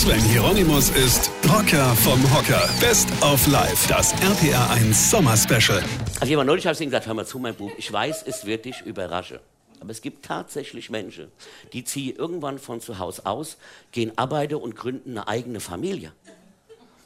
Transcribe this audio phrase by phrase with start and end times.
[0.00, 2.70] Sven Hieronymus ist Rocker vom Hocker.
[2.80, 5.84] Best of Life, das RPR1 Sommer Special.
[6.18, 8.64] Also jemand neulich habe ich gesagt, hör mal zu, mein Bub, ich weiß, es wird
[8.64, 9.40] dich überraschen.
[9.78, 11.30] Aber es gibt tatsächlich Menschen,
[11.74, 13.58] die ziehen irgendwann von zu Hause aus,
[13.92, 16.12] gehen arbeiten und gründen eine eigene Familie.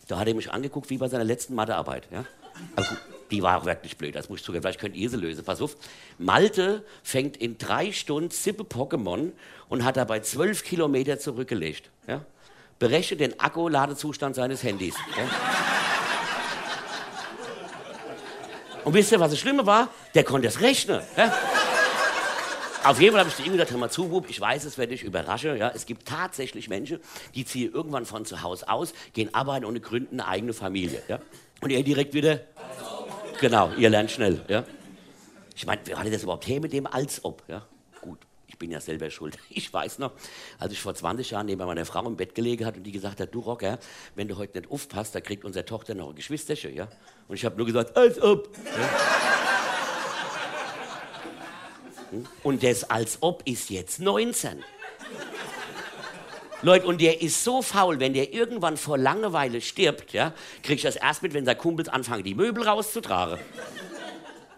[0.06, 2.06] Da hat er mich angeguckt wie bei seiner letzten Mathearbeit.
[2.12, 2.24] Ja?
[2.76, 2.98] Aber gut,
[3.32, 4.62] die war auch wirklich blöd, das muss ich zugeben.
[4.62, 5.44] Vielleicht könnt ihr sie lösen.
[5.44, 5.76] Pass auf.
[6.18, 9.32] Malte fängt in drei Stunden Sippe Pokémon
[9.68, 11.90] und hat dabei zwölf Kilometer zurückgelegt.
[12.06, 12.24] Ja?
[12.78, 14.94] Berechne den Akkuladezustand seines Handys.
[15.16, 15.24] Ja?
[18.84, 19.88] Und wisst ihr, was das Schlimme war?
[20.14, 21.00] Der konnte es rechnen.
[21.16, 21.32] Ja?
[22.84, 24.76] Auf jeden Fall habe ich zu ihm gesagt, hör mal zu, Bub, ich weiß, es
[24.76, 25.56] werde dich überraschen.
[25.56, 25.72] Ja?
[25.74, 27.00] Es gibt tatsächlich Menschen,
[27.34, 31.02] die ziehen irgendwann von zu Hause aus, gehen arbeiten und gründen eine eigene Familie.
[31.08, 31.18] Ja?
[31.62, 32.40] Und er direkt wieder,
[33.40, 34.44] genau, ihr lernt schnell.
[34.48, 34.64] Ja?
[35.56, 37.42] Ich meine, wer hatte das überhaupt her mit dem als ob?
[37.48, 37.62] Ja?
[38.54, 39.36] Ich bin ja selber schuld.
[39.50, 40.12] Ich weiß noch,
[40.60, 43.18] als ich vor 20 Jahren neben meiner Frau im Bett gelegen hat und die gesagt
[43.18, 43.80] hat, du Rocker,
[44.14, 46.72] wenn du heute nicht aufpasst, da kriegt unsere Tochter noch ein Geschwisterchen.
[46.72, 46.86] Ja?
[47.26, 48.56] Und ich habe nur gesagt, als ob.
[48.64, 48.90] Ja?
[52.44, 54.62] Und das als ob ist jetzt 19.
[56.62, 60.32] Leute, und der ist so faul, wenn der irgendwann vor Langeweile stirbt, ja,
[60.62, 63.40] krieg ich das erst mit, wenn seine Kumpels anfangen, die Möbel rauszutragen.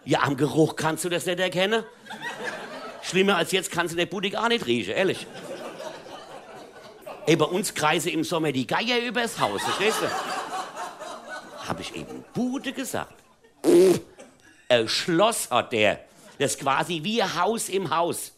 [0.05, 1.83] Ja, am Geruch kannst du das nicht erkennen.
[3.09, 5.27] Schlimmer als jetzt kannst du der Budig auch nicht riechen, ehrlich.
[7.27, 11.69] Ey, bei uns kreise im Sommer die Geier übers Haus, verstehst du?
[11.69, 13.15] Hab ich eben Bude gesagt.
[13.65, 14.01] Pff,
[14.69, 16.01] ein Schloss hat der.
[16.39, 18.33] Das ist quasi wie ein Haus im Haus.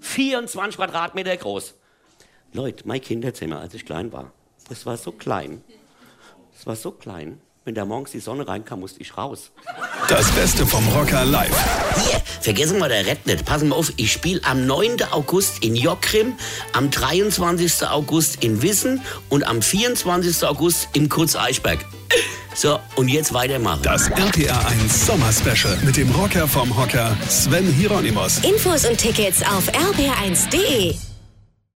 [0.00, 1.74] 24 Quadratmeter groß.
[2.52, 4.32] Leute, mein Kinderzimmer, als ich klein war,
[4.68, 5.62] das war so klein.
[6.54, 7.40] Das war so klein.
[7.64, 9.50] Wenn da morgens die Sonne reinkam, musste ich raus.
[10.08, 12.27] Das Beste vom Rocker live.
[12.40, 13.44] Vergessen wir der Red nicht.
[13.44, 15.02] Passen wir auf, ich spiele am 9.
[15.10, 16.34] August in Jockrim,
[16.72, 17.86] am 23.
[17.88, 20.44] August in Wissen und am 24.
[20.44, 21.84] August im Kurz-Eichberg.
[22.54, 23.82] So, und jetzt weitermachen.
[23.82, 28.38] Das RPR1 Sommer Special mit dem Rocker vom Hocker Sven Hieronymus.
[28.38, 31.07] Infos und Tickets auf rb1.de.